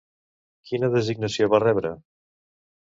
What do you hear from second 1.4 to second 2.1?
va rebre?